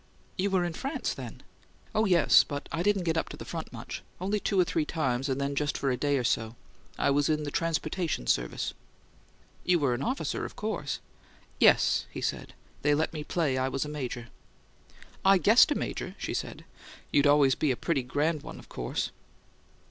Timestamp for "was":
7.11-7.29, 13.69-13.85